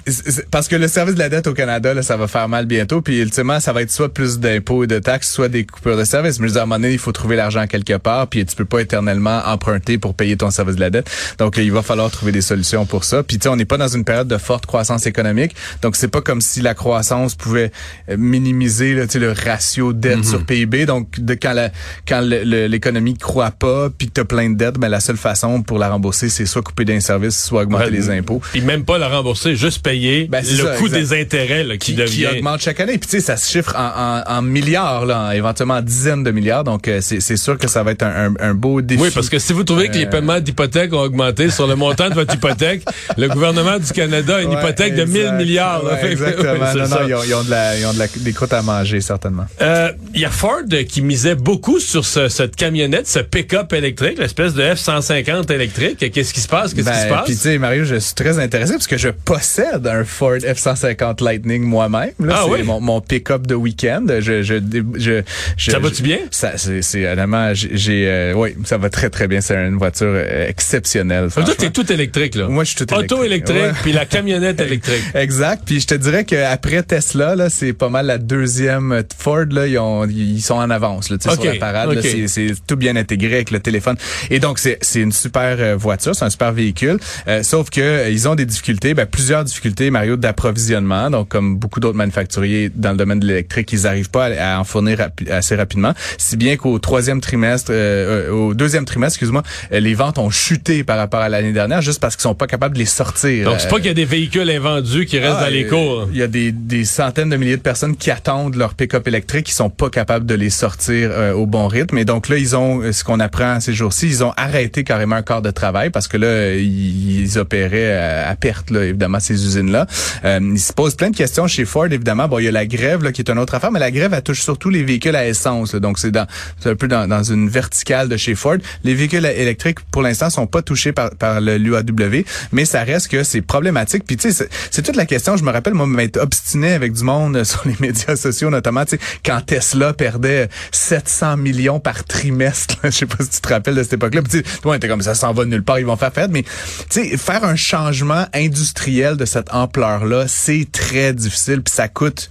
parce 0.50 0.69
que 0.69 0.76
le 0.76 0.88
service 0.88 1.14
de 1.14 1.19
la 1.19 1.28
dette 1.28 1.46
au 1.46 1.54
Canada, 1.54 1.94
là, 1.94 2.02
ça 2.02 2.16
va 2.16 2.26
faire 2.26 2.48
mal 2.48 2.66
bientôt. 2.66 3.00
Puis 3.00 3.20
ultimement, 3.20 3.60
ça 3.60 3.72
va 3.72 3.82
être 3.82 3.90
soit 3.90 4.12
plus 4.12 4.38
d'impôts 4.38 4.84
et 4.84 4.86
de 4.86 4.98
taxes, 4.98 5.31
soit 5.32 5.48
des 5.48 5.64
coupures 5.64 5.96
de 5.96 6.04
services. 6.04 6.38
Mais 6.40 6.48
je 6.48 6.52
veux 6.52 6.54
dire, 6.54 6.60
à 6.62 6.64
un 6.64 6.66
moment 6.66 6.81
donné, 6.81 6.92
il 6.92 6.98
faut 6.98 7.12
trouver 7.12 7.36
l'argent 7.36 7.66
quelque 7.66 7.96
part. 7.96 8.26
Puis 8.28 8.44
tu 8.44 8.56
peux 8.56 8.64
pas 8.64 8.81
éternellement 8.81 9.42
emprunter 9.46 9.98
pour 9.98 10.14
payer 10.14 10.36
ton 10.36 10.50
service 10.50 10.76
de 10.76 10.81
la 10.81 10.90
dette. 10.90 11.10
Donc, 11.38 11.56
il 11.56 11.72
va 11.72 11.82
falloir 11.82 12.10
trouver 12.10 12.32
des 12.32 12.42
solutions 12.42 12.86
pour 12.86 13.04
ça. 13.04 13.22
Puis 13.22 13.38
tu 13.38 13.44
sais, 13.44 13.48
on 13.48 13.56
n'est 13.56 13.64
pas 13.64 13.78
dans 13.78 13.88
une 13.88 14.04
période 14.04 14.28
de 14.28 14.38
forte 14.38 14.66
croissance 14.66 15.06
économique. 15.06 15.54
Donc, 15.82 15.96
c'est 15.96 16.08
pas 16.08 16.20
comme 16.20 16.40
si 16.40 16.60
la 16.60 16.75
croissance 16.75 17.34
pouvait 17.34 17.72
euh, 18.10 18.16
minimiser 18.24 18.94
là, 18.94 19.06
tu 19.06 19.18
le 19.18 19.32
ratio 19.32 19.92
dette 19.92 20.24
sur 20.24 20.44
PIB. 20.44 20.86
Donc, 20.86 21.20
de 21.20 21.34
quand 21.34 21.52
la, 21.52 21.70
quand 22.08 22.20
l'économie 22.22 23.16
croît 23.16 23.50
pas, 23.52 23.88
puis 23.96 24.08
que 24.08 24.12
t'as 24.14 24.24
plein 24.24 24.50
de 24.50 24.56
dettes, 24.56 24.78
ben 24.78 24.88
la 24.88 25.00
seule 25.00 25.16
façon 25.16 25.62
pour 25.62 25.78
la 25.78 25.88
rembourser, 25.90 26.28
c'est 26.28 26.46
soit 26.46 26.62
couper 26.62 26.84
d'un 26.84 27.00
service, 27.00 27.42
soit 27.44 27.62
augmenter 27.62 27.90
les 27.90 28.10
impôts. 28.10 28.40
Puis 28.52 28.60
même 28.60 28.84
pas 28.84 28.98
le 28.98 29.06
rembourser, 29.06 29.56
juste 29.56 29.82
payer 29.84 30.26
Ben, 30.30 30.42
le 30.44 30.56
ça, 30.64 30.76
coût 30.76 30.86
exact. 30.86 30.98
des 31.00 31.20
intérêts 31.20 31.64
là, 31.64 31.76
qui, 31.76 31.92
Qui, 31.92 31.94
devient. 31.94 32.26
qui 32.30 32.38
augmente 32.38 32.60
chaque 32.60 32.80
année. 32.80 32.98
Puis 32.98 33.08
tu 33.08 33.16
sais, 33.16 33.20
ça 33.20 33.36
se 33.36 33.50
chiffre 33.50 33.74
en, 33.76 34.22
en, 34.32 34.38
en 34.38 34.42
milliards, 34.42 35.06
là, 35.06 35.28
en- 35.28 35.30
éventuellement 35.30 35.74
en 35.74 35.82
dizaines 35.82 36.24
de 36.24 36.30
milliards. 36.30 36.64
Donc 36.64 36.88
euh, 36.88 36.98
c'est 37.00 37.20
c'est 37.20 37.36
sûr 37.36 37.58
que 37.58 37.68
ça 37.68 37.82
va 37.82 37.92
être 37.92 38.02
un, 38.02 38.26
un, 38.26 38.34
un 38.40 38.54
beau 38.54 38.80
défi. 38.80 39.02
Oui, 39.02 39.08
parce 39.14 39.28
que 39.28 39.38
si 39.38 39.52
vous 39.52 39.64
trouvez 39.64 39.88
que 39.88 39.94
les 39.94 40.06
Euh, 40.06 40.10
paiements 40.10 40.40
d'hypothèque 40.40 40.92
ont 40.92 41.00
augmenté 41.00 41.50
sur 41.50 41.66
le 41.66 41.76
montant 41.76 42.08
de 42.08 42.14
votre 42.14 42.34
hypothèque, 42.34 42.82
le 43.16 43.28
gouvernement 43.28 43.78
du 43.78 43.92
Canada 43.92 44.36
a 44.36 44.40
une 44.42 44.48
Ouais, 44.50 44.54
hypothèque 44.58 44.94
de 44.94 45.02
exact. 45.02 45.32
1000 45.32 45.46
milliards. 45.46 45.84
Ouais, 45.84 46.10
exactement. 46.12 46.54
non, 46.76 46.88
non, 46.88 46.96
ils 47.06 47.14
ont, 47.14 47.22
ils 47.26 47.34
ont 47.34 47.42
de 47.44 47.50
la, 47.50 47.78
ils 47.78 47.86
ont 47.86 47.92
de 47.92 47.98
la, 47.98 48.06
des 48.16 48.32
croûtes 48.32 48.52
à 48.52 48.62
manger, 48.62 49.00
certainement. 49.00 49.46
Euh, 49.61 49.93
Il 50.14 50.20
y 50.20 50.25
a 50.25 50.31
Ford 50.31 50.62
qui 50.88 51.02
misait 51.02 51.34
beaucoup 51.34 51.81
sur 51.81 52.05
ce- 52.05 52.28
cette 52.28 52.56
camionnette, 52.56 53.06
ce 53.08 53.19
pick-up 53.19 53.72
électrique, 53.72 54.19
l'espèce 54.19 54.55
de 54.55 54.62
F-150 54.62 55.50
électrique. 55.52 56.11
Qu'est-ce 56.12 56.32
qui 56.34 56.40
se 56.40 56.49
passe? 56.49 56.75
Qu'est-ce 56.75 56.88
qui 56.90 56.96
se 56.96 57.02
Ben, 57.05 57.08
passe? 57.11 57.25
Puis 57.26 57.34
tu 57.34 57.40
sais, 57.40 57.58
Mario, 57.58 57.84
je 57.84 57.96
suis 57.96 58.14
très 58.14 58.38
intéressé 58.38 58.72
parce 58.72 58.87
que 58.87 58.96
je 58.99 59.08
possède 59.08 59.87
un 59.87 60.05
Ford 60.05 60.37
F-150 60.38 61.22
Lightning 61.22 61.62
moi-même. 61.62 62.11
Ah 62.31 62.43
c'est 62.44 62.50
oui? 62.50 62.62
mon, 62.62 62.81
mon 62.81 63.00
pick-up 63.00 63.46
de 63.46 63.55
week-end. 63.55 64.05
Je, 64.20 64.43
je, 64.43 64.55
je, 64.99 65.22
je- 65.56 65.70
Ça 65.70 65.78
va-tu 65.78 66.02
bien? 66.02 66.19
Ça, 66.31 66.52
c'est, 66.56 67.06
honnêtement, 67.06 67.52
j'ai, 67.55 68.08
euh, 68.08 68.32
oui, 68.34 68.55
ça 68.64 68.78
va 68.78 68.90
très 68.90 69.10
très 69.10 69.28
bien. 69.28 69.40
C'est 69.40 69.55
une 69.56 69.76
voiture 69.76 70.06
euh, 70.14 70.49
exceptionnelle. 70.49 71.25
Toi, 71.31 71.43
franchement. 71.43 71.55
t'es 71.58 71.70
tout 71.70 71.93
électrique, 71.93 72.34
là. 72.34 72.49
Moi, 72.49 72.64
je 72.64 72.70
suis 72.70 72.76
tout 72.87 72.94
électrique. 72.94 73.12
Auto 73.12 73.25
électrique, 73.25 73.72
puis 73.82 73.93
la 73.93 74.06
camionnette 74.06 74.60
électrique. 74.60 75.02
Exact. 75.14 75.62
Puis 75.67 75.81
je 75.81 75.87
te 75.87 75.94
dirais 75.94 76.25
qu'après 76.25 76.82
Tesla, 76.82 77.34
là, 77.37 77.50
c'est 77.50 77.72
pas 77.72 77.88
mal 77.88 78.03
la 78.04 78.18
deuxième 78.18 79.02
Ford. 79.18 79.44
Là, 79.50 79.66
ils, 79.66 79.78
ont, 79.78 80.06
ils 80.06 80.40
sont 80.42 80.54
en 80.54 80.70
avance 80.70 81.10
là, 81.10 81.18
tu 81.18 81.28
sais, 81.28 81.34
Ok, 81.34 81.42
sur 81.42 81.52
la 81.52 81.58
parade. 81.58 81.92
là. 81.92 82.00
ok. 82.00 82.06
C'est, 82.28 82.48
tout 82.66 82.76
bien 82.76 82.96
intégré 82.96 83.34
avec 83.36 83.50
le 83.50 83.60
téléphone. 83.60 83.96
Et 84.30 84.38
donc, 84.40 84.58
c'est, 84.58 84.78
une 84.94 85.12
super 85.12 85.56
euh, 85.58 85.76
voiture, 85.76 86.14
c'est 86.14 86.24
un 86.24 86.30
super 86.30 86.52
véhicule. 86.52 86.98
Euh, 87.28 87.42
sauf 87.42 87.70
que 87.70 87.80
euh, 87.80 88.08
ils 88.10 88.28
ont 88.28 88.34
des 88.34 88.46
difficultés, 88.46 88.94
ben, 88.94 89.06
plusieurs 89.06 89.44
difficultés, 89.44 89.90
Mario, 89.90 90.16
d'approvisionnement. 90.16 91.10
Donc, 91.10 91.28
comme 91.28 91.56
beaucoup 91.56 91.80
d'autres 91.80 91.96
manufacturiers 91.96 92.70
dans 92.74 92.92
le 92.92 92.96
domaine 92.96 93.20
de 93.20 93.26
l'électrique, 93.26 93.72
ils 93.72 93.82
n'arrivent 93.82 94.10
pas 94.10 94.26
à, 94.26 94.56
à 94.56 94.60
en 94.60 94.64
fournir 94.64 94.98
rapi- 94.98 95.30
assez 95.30 95.56
rapidement. 95.56 95.92
Si 96.18 96.36
bien 96.36 96.56
qu'au 96.56 96.78
troisième 96.78 97.20
trimestre, 97.20 97.70
euh, 97.72 98.28
euh, 98.28 98.30
au 98.32 98.54
deuxième 98.54 98.84
trimestre, 98.84 99.16
excuse-moi, 99.16 99.42
les 99.70 99.94
ventes 99.94 100.18
ont 100.18 100.30
chuté 100.30 100.84
par 100.84 100.96
rapport 100.98 101.20
à 101.20 101.28
l'année 101.28 101.52
dernière, 101.52 101.82
juste 101.82 102.00
parce 102.00 102.16
qu'ils 102.16 102.22
sont 102.22 102.34
pas 102.34 102.46
capables 102.46 102.74
de 102.74 102.78
les 102.80 102.84
sortir. 102.86 103.46
Donc, 103.50 103.60
c'est 103.60 103.68
pas 103.68 103.76
qu'il 103.76 103.86
y 103.86 103.90
a 103.90 103.94
des 103.94 104.04
véhicules 104.04 104.48
invendus 104.50 105.06
qui 105.06 105.18
restent 105.18 105.36
ah, 105.40 105.44
dans 105.44 105.50
les 105.52 105.66
cours. 105.66 106.08
Il 106.12 106.18
y 106.18 106.22
a 106.22 106.26
des, 106.28 106.52
des 106.52 106.84
centaines 106.84 107.30
de 107.30 107.36
milliers 107.36 107.56
de 107.56 107.62
personnes 107.62 107.94
qui 107.99 108.11
attendent 108.11 108.56
leur 108.56 108.75
pick-up 108.75 109.06
électrique, 109.08 109.46
qui 109.46 109.52
sont 109.55 109.70
pas 109.70 109.91
capables 109.91 110.26
de 110.26 110.35
les 110.35 110.50
sortir 110.50 111.11
euh, 111.12 111.32
au 111.32 111.46
bon 111.46 111.67
rythme. 111.69 111.99
Et 111.99 112.05
donc 112.05 112.29
là, 112.29 112.37
ils 112.37 112.56
ont, 112.56 112.81
euh, 112.81 112.93
ce 112.93 113.05
qu'on 113.05 113.20
apprend 113.20 113.61
ces 113.61 113.73
jours-ci, 113.73 114.06
ils 114.08 114.25
ont 114.25 114.32
arrêté 114.37 114.85
carrément 114.85 115.17
un 115.17 115.23
corps 115.23 115.43
de 115.43 115.50
travail 115.50 115.91
parce 115.91 116.08
que 116.08 116.17
là, 116.17 116.55
ils, 116.55 117.38
opéraient 117.38 118.25
à, 118.25 118.35
perte, 118.37 118.70
là, 118.70 118.85
évidemment, 118.85 119.19
ces 119.20 119.35
usines-là. 119.44 119.87
Euh, 120.25 120.38
ils 120.43 120.61
se 120.61 120.73
posent 120.73 120.94
plein 120.94 121.11
de 121.11 121.17
questions 121.17 121.46
chez 121.46 121.64
Ford, 121.64 121.87
évidemment. 121.87 122.29
Bon, 122.29 122.38
il 122.38 122.44
y 122.44 122.49
a 122.49 122.52
la 122.52 122.67
grève 122.67 123.02
là, 123.02 123.12
qui 123.12 123.23
est 123.23 123.31
une 123.31 123.38
autre 123.38 123.55
affaire, 123.55 123.73
mais 123.73 123.81
la 123.81 123.91
grève, 123.91 124.12
elle 124.14 124.23
touche 124.23 124.41
surtout 124.43 124.70
les 124.70 124.82
véhicules 124.85 125.17
à 125.17 125.26
essence. 125.26 125.75
là. 125.75 125.81
donc 125.81 125.99
c'est 125.99 126.11
dans 126.11 126.26
un 126.64 126.75
peu 126.76 126.87
dans, 126.88 127.08
dans 127.08 127.23
une 127.23 127.49
verticale 127.49 128.08
de 128.08 128.17
chez 128.17 128.35
Ford. 128.35 128.56
Les 128.85 128.94
véhicules 128.94 129.25
électriques, 129.26 129.81
pour 129.91 130.02
l'instant, 130.02 130.31
sont 130.31 130.46
pas 130.46 130.62
touchés 130.62 130.93
par, 130.93 131.11
par 131.11 131.41
l'UAW, 131.41 132.25
mais 132.52 132.64
ça 132.64 132.82
reste 132.85 133.08
que 133.08 133.23
c'est 133.25 133.43
problématique. 133.43 134.05
Puis 134.06 134.17
tu 134.17 134.31
sais, 134.31 134.44
c'est- 134.44 134.49
c'est 134.70 134.82
toute 134.82 134.96
la 134.96 135.06
question. 135.06 135.37
Je 135.37 135.44
me 135.44 135.50
rappelle, 135.50 135.75
moi, 135.75 135.87
m'être 135.87 136.19
obstiné 136.19 136.73
avec 136.73 136.93
du 136.93 137.05
monde 137.05 137.37
euh, 137.37 137.44
sur 137.44 137.62
les 137.67 137.75
médias 137.86 138.16
sociaux, 138.16 138.50
notamment, 138.50 138.84
tu 138.84 138.98
quand 139.25 139.40
Tesla 139.44 139.92
perdait 139.92 140.48
700 140.72 141.36
millions 141.36 141.81
par 141.81 142.04
trimestre. 142.04 142.76
Je 142.84 142.90
sais 142.90 143.06
pas 143.06 143.22
si 143.22 143.31
tu 143.31 143.40
te 143.40 143.48
rappelles 143.48 143.75
de 143.75 143.82
cette 143.82 143.94
époque-là. 143.94 144.22
Tu 144.22 144.42
sais, 144.42 144.88
comme 144.88 145.02
ça, 145.02 145.14
s'en 145.14 145.32
va 145.32 145.44
nulle 145.44 145.62
part, 145.62 145.78
ils 145.78 145.86
vont 145.86 145.96
faire 145.96 146.12
fête. 146.12 146.31
Mais 146.31 146.42
tu 146.42 147.08
sais, 147.10 147.16
faire 147.16 147.44
un 147.44 147.56
changement 147.56 148.26
industriel 148.34 149.16
de 149.16 149.25
cette 149.25 149.52
ampleur-là, 149.52 150.26
c'est 150.28 150.66
très 150.70 151.12
difficile. 151.12 151.62
Puis 151.62 151.75
ça 151.75 151.88
coûte. 151.88 152.31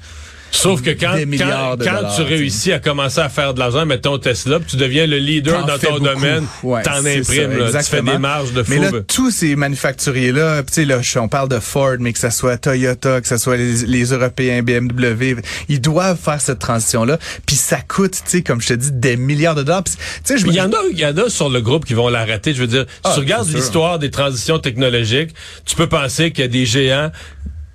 Sauf 0.55 0.81
que 0.81 0.91
quand, 0.91 1.13
quand, 1.13 1.17
de 1.77 1.83
quand 1.83 1.94
dollars, 1.95 2.15
tu 2.15 2.21
réussis 2.21 2.71
à 2.71 2.79
commencer 2.79 3.19
à 3.19 3.29
faire 3.29 3.53
de 3.53 3.59
l'argent, 3.59 3.85
mettons 3.85 4.17
Tesla, 4.19 4.59
puis 4.59 4.67
tu 4.71 4.77
deviens 4.77 5.07
le 5.07 5.17
leader 5.17 5.65
dans 5.65 5.77
ton 5.79 5.94
beaucoup. 5.94 6.05
domaine, 6.05 6.45
Ouais, 6.61 6.83
t'en 6.83 7.00
imprimes, 7.05 7.23
ça, 7.23 7.47
là, 7.71 7.83
tu 7.83 7.89
fais 7.89 8.01
des 8.01 8.17
marges 8.17 8.53
de 8.53 8.63
fou. 8.63 8.71
Mais 8.71 8.79
là, 8.79 8.91
tous 9.07 9.31
ces 9.31 9.55
manufacturiers-là, 9.55 10.63
tu 10.63 10.73
sais, 10.73 10.85
là, 10.85 11.00
on 11.17 11.27
parle 11.27 11.50
de 11.50 11.59
Ford, 11.59 11.95
mais 12.00 12.13
que 12.13 12.19
ce 12.19 12.29
soit 12.29 12.57
Toyota, 12.57 13.19
que 13.21 13.27
ce 13.27 13.38
soit 13.38 13.57
les, 13.57 13.85
les 13.88 14.05
Européens, 14.13 14.61
BMW, 14.63 15.38
ils 15.69 15.81
doivent 15.81 16.19
faire 16.19 16.39
cette 16.39 16.59
transition-là. 16.59 17.17
Puis 17.45 17.55
ça 17.55 17.77
coûte, 17.81 18.13
tu 18.13 18.21
sais, 18.25 18.41
comme 18.44 18.61
je 18.61 18.67
te 18.69 18.73
dis, 18.73 18.91
des 18.91 19.17
milliards 19.17 19.55
de 19.55 19.63
dollars. 19.63 19.83
Il 20.29 20.45
me 20.47 20.53
y 20.53 20.61
en 20.61 20.71
a, 20.71 20.77
il 20.91 21.00
y 21.00 21.05
en 21.05 21.17
a 21.17 21.29
sur 21.29 21.50
le 21.50 21.61
groupe 21.61 21.85
qui 21.85 21.94
vont 21.94 22.09
l'arrêter. 22.09 22.53
Je 22.53 22.61
veux 22.61 22.67
dire, 22.67 22.85
Ah, 23.03 23.09
si 23.09 23.15
tu 23.15 23.19
regardes 23.21 23.45
c'est 23.45 23.51
sûr. 23.51 23.59
l'histoire 23.59 24.00
des 24.00 24.11
transitions 24.11 24.59
technologiques, 24.59 25.31
tu 25.65 25.75
peux 25.75 25.88
penser 25.88 26.31
qu'il 26.31 26.44
y 26.44 26.45
a 26.45 26.50
des 26.50 26.65
géants 26.65 27.11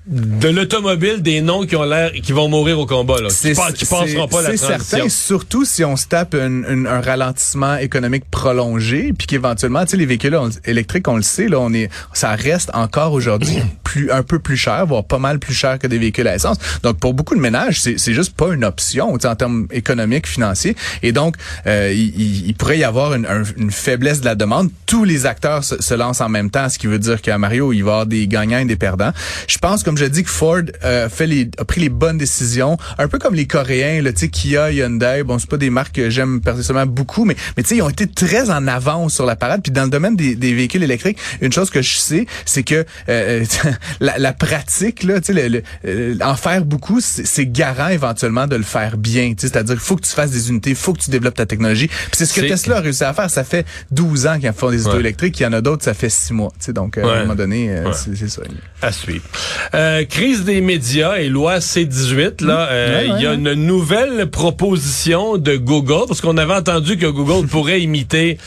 de 0.08 0.48
l'automobile, 0.48 1.20
des 1.22 1.42
noms 1.42 1.66
qui 1.66 1.76
ont 1.76 1.84
l'air, 1.84 2.12
qui 2.12 2.32
vont 2.32 2.48
mourir 2.48 2.78
au 2.78 2.86
combat, 2.86 3.20
là. 3.20 3.28
Qui, 3.28 3.52
pas- 3.52 3.72
qui 3.72 3.84
passeront 3.84 4.26
pas 4.26 4.40
la 4.42 4.56
c'est 4.56 4.64
transition. 4.66 4.96
certain, 4.96 5.08
surtout 5.10 5.64
si 5.66 5.84
on 5.84 5.96
se 5.96 6.06
tape 6.06 6.34
un, 6.34 6.64
un- 6.64 6.86
un 6.86 7.00
ralentissement 7.02 7.76
économique 7.76 8.24
prolongé, 8.30 9.12
puis 9.16 9.26
qu'éventuellement, 9.26 9.84
tu 9.84 9.90
sais, 9.92 9.96
les 9.98 10.06
véhicules 10.06 10.34
on- 10.34 10.48
électriques, 10.64 11.06
on 11.08 11.16
le 11.16 11.22
sait, 11.22 11.46
là, 11.48 11.60
on 11.60 11.72
est, 11.74 11.90
ça 12.14 12.30
reste 12.34 12.70
encore 12.72 13.12
aujourd'hui 13.12 13.58
plus, 13.84 14.10
un 14.10 14.22
peu 14.22 14.38
plus 14.38 14.56
cher, 14.56 14.86
voire 14.86 15.04
pas 15.04 15.18
mal 15.18 15.38
plus 15.38 15.52
cher 15.54 15.78
que 15.78 15.86
des 15.86 15.98
véhicules 15.98 16.26
à 16.26 16.34
essence. 16.34 16.56
Donc, 16.82 16.98
pour 16.98 17.12
beaucoup 17.12 17.34
de 17.34 17.40
ménages, 17.40 17.80
c'est, 17.82 17.98
c'est 17.98 18.14
juste 18.14 18.34
pas 18.34 18.52
une 18.54 18.64
option, 18.64 19.12
tu 19.18 19.22
sais, 19.22 19.28
en 19.28 19.36
termes 19.36 19.66
économiques, 19.70 20.26
financiers. 20.26 20.74
Et 21.02 21.12
donc, 21.12 21.36
euh, 21.66 21.92
il, 21.94 22.48
il- 22.48 22.54
pourrait 22.54 22.78
y 22.78 22.84
avoir 22.84 23.12
une, 23.14 23.26
un- 23.26 23.42
une 23.58 23.70
faiblesse 23.70 24.20
de 24.20 24.24
la 24.24 24.34
demande. 24.34 24.70
Tous 24.86 25.04
les 25.04 25.26
acteurs 25.26 25.64
se, 25.64 25.80
se 25.82 25.94
lancent 25.94 26.20
en 26.22 26.28
même 26.30 26.50
temps, 26.50 26.68
ce 26.70 26.78
qui 26.78 26.86
veut 26.86 26.98
dire 26.98 27.20
qu'à 27.20 27.36
Mario, 27.38 27.72
il 27.74 27.82
va 27.82 27.90
y 27.90 27.92
avoir 27.92 28.06
des 28.06 28.26
gagnants 28.26 28.58
et 28.58 28.64
des 28.64 28.76
perdants. 28.76 29.12
Je 29.46 29.58
pense, 29.58 29.82
comme 29.82 29.97
je 29.98 30.04
dis, 30.06 30.22
que 30.24 30.30
Ford 30.30 30.60
euh, 30.84 31.08
fait 31.08 31.26
les, 31.26 31.50
a 31.58 31.64
pris 31.64 31.80
les 31.80 31.88
bonnes 31.88 32.18
décisions, 32.18 32.76
un 32.98 33.08
peu 33.08 33.18
comme 33.18 33.34
les 33.34 33.46
Coréens, 33.46 34.02
là, 34.02 34.12
Kia, 34.12 34.70
Hyundai. 34.72 35.22
Bon, 35.24 35.38
c'est 35.38 35.48
pas 35.48 35.56
des 35.56 35.70
marques 35.70 35.96
que 35.96 36.10
j'aime 36.10 36.40
personnellement 36.40 36.90
beaucoup, 36.90 37.24
mais, 37.24 37.36
mais 37.56 37.62
tu 37.62 37.70
sais, 37.70 37.76
ils 37.76 37.82
ont 37.82 37.88
été 37.88 38.06
très 38.06 38.50
en 38.50 38.66
avance 38.66 39.14
sur 39.14 39.26
la 39.26 39.36
parade. 39.36 39.62
Puis 39.62 39.72
dans 39.72 39.84
le 39.84 39.90
domaine 39.90 40.16
des, 40.16 40.34
des 40.34 40.54
véhicules 40.54 40.82
électriques, 40.82 41.18
une 41.40 41.52
chose 41.52 41.70
que 41.70 41.82
je 41.82 41.96
sais, 41.96 42.26
c'est 42.44 42.62
que 42.62 42.84
euh, 43.08 43.44
la, 44.00 44.18
la 44.18 44.32
pratique, 44.32 45.02
là, 45.02 45.20
tu 45.20 45.32
sais, 45.34 45.48
le- 45.48 45.48
le- 45.58 45.62
euh, 45.86 46.14
en 46.22 46.36
faire 46.36 46.64
beaucoup, 46.64 47.00
c'est 47.00 47.46
garant 47.50 47.88
éventuellement 47.88 48.46
de 48.46 48.56
le 48.56 48.62
faire 48.62 48.96
bien. 48.98 49.30
tu 49.30 49.46
sais, 49.46 49.52
C'est-à-dire 49.52 49.74
qu'il 49.74 49.84
faut 49.84 49.96
que 49.96 50.06
tu 50.06 50.12
fasses 50.12 50.30
des 50.30 50.50
unités, 50.50 50.70
il 50.70 50.76
faut 50.76 50.92
que 50.92 51.00
tu 51.00 51.10
développes 51.10 51.34
ta 51.36 51.46
technologie. 51.46 51.88
Puis 51.88 51.96
c'est 52.12 52.26
ce 52.26 52.34
que 52.34 52.40
Tesla 52.46 52.76
a 52.76 52.80
réussi 52.80 53.04
à 53.04 53.12
faire. 53.14 53.30
Ça 53.30 53.44
fait 53.44 53.66
12 53.90 54.26
ans 54.26 54.38
qu'ils 54.38 54.52
font 54.52 54.70
des 54.70 54.82
autos 54.86 54.94
Ouais. 54.94 55.00
électriques. 55.00 55.38
Il 55.40 55.42
y 55.42 55.46
en 55.46 55.52
a 55.52 55.60
d'autres, 55.60 55.84
ça 55.84 55.94
fait 55.94 56.08
6 56.10 56.32
mois. 56.32 56.50
tu 56.58 56.66
sais. 56.66 56.72
Donc, 56.72 56.98
euh, 56.98 57.04
à 57.04 57.16
un 57.18 57.20
moment 57.22 57.34
donné, 57.34 57.70
euh, 57.70 57.86
Ouais. 57.88 57.92
c'est 58.16 58.28
ça. 58.28 58.42
À 58.82 58.92
suivre. 58.92 59.24
Euh, 59.78 60.04
crise 60.04 60.44
des 60.44 60.60
médias 60.60 61.18
et 61.18 61.28
loi 61.28 61.60
C-18, 61.60 62.44
là, 62.44 62.68
euh, 62.68 62.88
Ouais, 62.88 63.08
ouais, 63.10 63.16
il 63.16 63.22
y 63.22 63.26
a 63.26 63.30
ouais. 63.30 63.36
une 63.36 63.54
nouvelle 63.54 64.26
proposition 64.28 65.38
de 65.38 65.54
Google, 65.56 66.06
parce 66.08 66.20
qu'on 66.20 66.36
avait 66.36 66.54
entendu 66.54 66.96
que 66.96 67.06
Google 67.06 67.46
pourrait 67.50 67.80
imiter, 67.80 68.38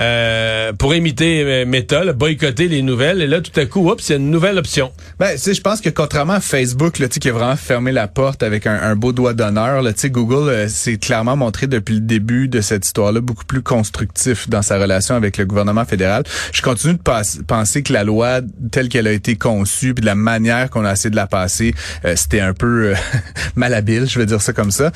euh, 0.00 0.72
pourrait 0.72 0.98
imiter 0.98 1.44
euh, 1.44 1.64
Meta, 1.64 2.02
là, 2.02 2.12
boycotter 2.12 2.66
les 2.66 2.82
nouvelles, 2.82 3.22
et 3.22 3.28
là, 3.28 3.40
tout 3.40 3.52
à 3.60 3.66
coup, 3.66 3.88
oups, 3.88 4.08
il 4.08 4.10
y 4.10 4.14
a 4.14 4.18
une 4.18 4.32
nouvelle 4.32 4.58
option. 4.58 4.90
Ben, 5.20 5.32
tu 5.34 5.38
sais, 5.38 5.54
je 5.54 5.60
pense 5.60 5.80
que 5.80 5.90
contrairement 5.90 6.32
à 6.32 6.40
Facebook, 6.40 6.98
là, 6.98 7.06
tu 7.06 7.14
sais, 7.14 7.20
qui 7.20 7.28
a 7.28 7.32
vraiment 7.32 7.54
fermé 7.54 7.92
la 7.92 8.08
porte 8.08 8.42
avec 8.42 8.66
un, 8.66 8.74
un 8.74 8.96
beau 8.96 9.12
doigt 9.12 9.32
d'honneur, 9.32 9.82
là, 9.82 9.92
tu 9.92 10.00
sais, 10.00 10.10
Google 10.10 10.48
euh, 10.48 10.66
s'est 10.66 10.96
clairement 10.96 11.36
montré 11.36 11.68
depuis 11.68 11.94
le 11.94 12.00
début 12.00 12.48
de 12.48 12.60
cette 12.60 12.84
histoire-là 12.84 13.20
beaucoup 13.20 13.44
plus 13.44 13.62
constructif 13.62 14.48
dans 14.48 14.62
sa 14.62 14.76
relation 14.76 15.14
avec 15.14 15.36
le 15.36 15.44
gouvernement 15.46 15.84
fédéral. 15.84 16.24
Je 16.52 16.62
continue 16.62 16.94
de 16.94 17.42
penser 17.46 17.84
que 17.84 17.92
la 17.92 18.02
loi 18.02 18.40
telle 18.72 18.88
qu'elle 18.88 19.06
a 19.06 19.12
été 19.12 19.36
conçue, 19.36 19.94
puis 19.94 20.00
de 20.00 20.06
la 20.06 20.16
manière 20.16 20.68
qu'on 20.70 20.79
qu'on 20.80 20.86
a 20.86 20.92
essayé 20.92 21.10
de 21.10 21.16
la 21.16 21.26
passer, 21.26 21.74
c'était 22.14 22.40
un 22.40 22.54
peu 22.54 22.94
malhabile, 23.56 24.08
je 24.08 24.18
vais 24.18 24.26
dire 24.26 24.42
ça 24.42 24.52
comme 24.52 24.70
ça. 24.70 24.92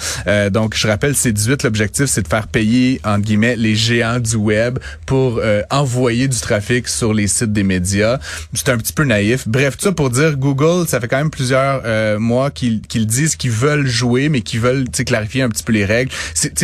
donc, 0.50 0.76
je 0.76 0.86
rappelle, 0.86 1.14
c'est 1.14 1.32
18, 1.32 1.62
l'objectif, 1.62 2.06
c'est 2.06 2.22
de 2.22 2.28
faire 2.28 2.48
payer, 2.48 3.00
entre 3.04 3.24
guillemets, 3.24 3.56
les 3.56 3.74
géants 3.74 4.20
du 4.20 4.36
web 4.36 4.78
pour 5.06 5.40
envoyer 5.70 6.28
du 6.28 6.38
trafic 6.38 6.88
sur 6.88 7.14
les 7.14 7.26
sites 7.26 7.52
des 7.52 7.62
médias. 7.62 8.18
C'est 8.52 8.68
un 8.68 8.78
petit 8.78 8.92
peu 8.92 9.04
naïf. 9.04 9.46
Bref, 9.48 9.76
tout 9.76 9.84
ça 9.84 9.92
pour 9.92 10.10
dire, 10.10 10.36
Google, 10.36 10.88
ça 10.88 11.00
fait 11.00 11.08
quand 11.08 11.18
même 11.18 11.30
plusieurs 11.30 11.82
mois 12.18 12.50
qu'ils 12.50 13.06
disent 13.06 13.36
qu'ils 13.36 13.50
veulent 13.50 13.86
jouer, 13.86 14.28
mais 14.28 14.40
qu'ils 14.40 14.60
veulent 14.60 14.84
clarifier 15.06 15.42
un 15.42 15.48
petit 15.48 15.62
peu 15.62 15.72
les 15.72 15.84
règles. 15.84 16.10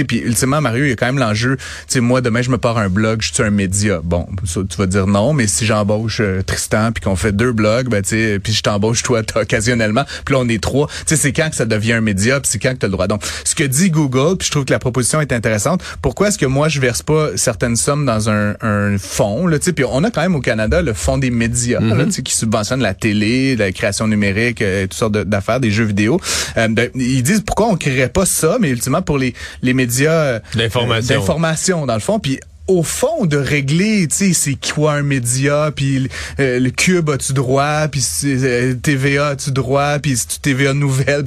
Puis 0.08 0.18
ultimement, 0.18 0.60
Mario, 0.60 0.84
il 0.84 0.90
y 0.90 0.92
a 0.92 0.96
quand 0.96 1.06
même 1.06 1.18
l'enjeu, 1.18 1.56
tu 1.56 1.64
sais, 1.88 2.00
moi, 2.00 2.20
demain, 2.20 2.42
je 2.42 2.50
me 2.50 2.58
pars 2.58 2.78
un 2.78 2.88
blog, 2.88 3.22
je 3.22 3.32
suis 3.32 3.42
un 3.42 3.50
média. 3.50 4.00
Bon, 4.02 4.26
tu 4.44 4.76
vas 4.76 4.86
dire 4.86 5.06
non, 5.06 5.32
mais 5.32 5.46
si 5.46 5.66
j'embauche 5.66 6.20
euh, 6.20 6.42
Tristan, 6.42 6.92
puis 6.92 7.02
qu'on 7.02 7.16
fait 7.16 7.32
deux 7.32 7.52
blogs, 7.52 7.88
ben, 7.88 8.02
puis 8.02 8.52
je 8.52 8.62
t'embauche 8.62 9.02
toi 9.10 9.42
occasionnellement, 9.42 10.04
puis 10.24 10.34
là, 10.34 10.40
on 10.42 10.48
est 10.48 10.62
trois. 10.62 10.86
Tu 10.86 10.94
sais, 11.06 11.16
c'est 11.16 11.32
quand 11.32 11.50
que 11.50 11.56
ça 11.56 11.66
devient 11.66 11.94
un 11.94 12.00
média, 12.00 12.40
puis 12.40 12.50
c'est 12.50 12.58
quand 12.58 12.72
que 12.72 12.78
tu 12.78 12.86
as 12.86 12.88
le 12.88 12.92
droit. 12.92 13.06
Donc, 13.06 13.22
ce 13.44 13.54
que 13.54 13.64
dit 13.64 13.90
Google, 13.90 14.36
puis 14.36 14.46
je 14.46 14.52
trouve 14.52 14.64
que 14.64 14.72
la 14.72 14.78
proposition 14.78 15.20
est 15.20 15.32
intéressante, 15.32 15.82
pourquoi 16.02 16.28
est-ce 16.28 16.38
que 16.38 16.46
moi, 16.46 16.68
je 16.68 16.80
verse 16.80 17.02
pas 17.02 17.36
certaines 17.36 17.76
sommes 17.76 18.06
dans 18.06 18.30
un, 18.30 18.54
un 18.60 18.98
fonds, 18.98 19.46
là, 19.46 19.58
tu 19.58 19.66
sais, 19.66 19.72
puis 19.72 19.84
on 19.84 20.04
a 20.04 20.10
quand 20.10 20.22
même 20.22 20.34
au 20.34 20.40
Canada 20.40 20.82
le 20.82 20.92
fonds 20.92 21.18
des 21.18 21.30
médias, 21.30 21.80
là, 21.80 21.94
mm-hmm. 21.94 22.06
tu 22.06 22.12
sais, 22.12 22.22
qui 22.22 22.36
subventionne 22.36 22.80
la 22.80 22.94
télé, 22.94 23.56
la 23.56 23.72
création 23.72 24.06
numérique, 24.06 24.62
euh, 24.62 24.82
toutes 24.82 24.94
sortes 24.94 25.12
d'affaires, 25.12 25.60
des 25.60 25.70
jeux 25.70 25.84
vidéo. 25.84 26.20
Euh, 26.56 26.68
ils 26.94 27.22
disent 27.22 27.42
pourquoi 27.42 27.68
on 27.68 27.76
créerait 27.76 28.08
pas 28.08 28.26
ça, 28.26 28.58
mais 28.60 28.70
ultimement 28.70 29.02
pour 29.02 29.18
les, 29.18 29.34
les 29.62 29.74
médias 29.74 30.12
euh, 30.12 30.40
d'information. 30.54 31.86
dans 31.86 31.94
le 31.94 32.00
fond. 32.00 32.18
Puis 32.18 32.40
au 32.70 32.84
fond 32.84 33.26
de 33.26 33.36
régler, 33.36 34.06
tu 34.08 34.32
sais, 34.32 34.32
c'est 34.32 34.72
quoi 34.72 34.92
un 34.94 35.02
média, 35.02 35.72
puis 35.74 36.08
euh, 36.38 36.60
le 36.60 36.70
Cube 36.70 37.10
as-tu 37.10 37.32
droit, 37.32 37.88
puis 37.88 38.04
euh, 38.24 38.74
TVA 38.74 39.28
as-tu 39.28 39.50
droit, 39.50 39.98
puis 39.98 40.16
TVA 40.40 40.72
Nouvelle. 40.72 41.24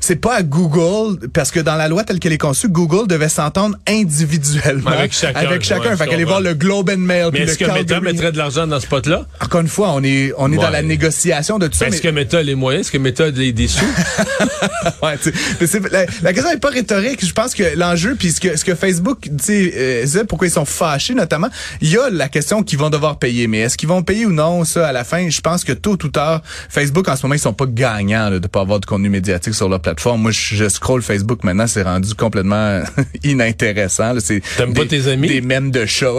C'est 0.00 0.16
pas 0.16 0.34
à 0.34 0.42
Google, 0.42 1.28
parce 1.32 1.52
que 1.52 1.60
dans 1.60 1.76
la 1.76 1.88
loi 1.88 2.02
telle 2.02 2.18
qu'elle 2.18 2.32
est 2.32 2.38
conçue, 2.38 2.68
Google 2.68 3.06
devait 3.06 3.28
s'entendre 3.28 3.76
individuellement 3.86 4.90
avec 4.90 5.12
chacun. 5.12 5.38
Avec 5.38 5.62
chacun. 5.62 5.96
fait 5.96 6.08
qu'aller 6.08 6.24
voir 6.24 6.40
le 6.40 6.54
Globe 6.54 6.90
and 6.90 6.98
Mail. 6.98 7.30
Mais 7.32 7.40
est-ce 7.40 7.58
que 7.58 7.70
Meta 7.70 8.00
mettrait 8.00 8.32
de 8.32 8.38
l'argent 8.38 8.66
dans 8.66 8.80
ce 8.80 8.88
pot-là? 8.88 9.24
Encore 9.40 9.60
une 9.60 9.68
fois, 9.68 9.92
on 9.92 10.02
est 10.02 10.32
on 10.36 10.52
est 10.52 10.56
dans 10.56 10.70
la 10.70 10.82
négociation 10.82 11.58
de 11.58 11.68
tout 11.68 11.78
ça. 11.78 11.86
Est-ce 11.86 12.02
que 12.02 12.08
Meta 12.08 12.38
a 12.38 12.42
les 12.42 12.56
moyens? 12.56 12.86
Est-ce 12.86 12.92
que 12.92 12.98
Meta 12.98 13.26
a 13.26 13.30
des, 13.30 13.52
des 13.52 13.68
sous? 13.68 13.84
ouais, 15.02 15.14
mais 15.60 15.66
la, 15.90 16.06
la, 16.22 16.32
question 16.32 16.50
n'est 16.50 16.58
pas 16.58 16.70
rhétorique. 16.70 17.24
Je 17.24 17.32
pense 17.32 17.54
que 17.54 17.76
l'enjeu, 17.76 18.16
puis 18.18 18.32
ce 18.32 18.40
que, 18.40 18.56
ce 18.56 18.64
que 18.64 18.74
Facebook, 18.74 19.20
tu 19.22 19.30
sais, 19.38 19.72
euh, 19.76 20.24
pourquoi 20.28 20.48
ils 20.48 20.55
sont 20.56 20.64
fâchés 20.64 21.14
notamment. 21.14 21.48
Il 21.80 21.90
y 21.90 21.98
a 21.98 22.10
la 22.10 22.28
question 22.28 22.62
qu'ils 22.62 22.78
vont 22.78 22.90
devoir 22.90 23.18
payer, 23.18 23.46
mais 23.46 23.58
est-ce 23.58 23.76
qu'ils 23.76 23.88
vont 23.88 24.02
payer 24.02 24.26
ou 24.26 24.32
non 24.32 24.64
ça 24.64 24.88
à 24.88 24.92
la 24.92 25.04
fin? 25.04 25.28
Je 25.28 25.40
pense 25.40 25.64
que 25.64 25.72
tôt 25.72 25.98
ou 26.02 26.08
tard, 26.08 26.42
Facebook 26.68 27.08
en 27.08 27.16
ce 27.16 27.22
moment 27.22 27.34
ils 27.34 27.40
sont 27.40 27.52
pas 27.52 27.66
gagnants 27.66 28.30
là, 28.30 28.38
de 28.38 28.46
pas 28.46 28.60
avoir 28.60 28.80
de 28.80 28.86
contenu 28.86 29.08
médiatique 29.08 29.54
sur 29.54 29.68
leur 29.68 29.80
plateforme. 29.80 30.22
Moi, 30.22 30.30
je, 30.32 30.68
scroll 30.68 31.02
Facebook 31.02 31.44
maintenant, 31.44 31.66
c'est 31.66 31.82
rendu 31.82 32.14
complètement 32.14 32.82
inintéressant. 33.24 34.14
C'est 34.18 34.42
T'aimes 34.56 34.74
pas 34.74 34.86
tes 34.86 35.08
amis? 35.08 35.28
Des 35.28 35.40
mèmes 35.40 35.70
de 35.70 35.86
chat. 35.86 36.14